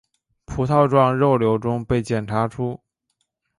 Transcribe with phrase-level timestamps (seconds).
[0.47, 2.79] 葡萄状肉瘤中被检查出。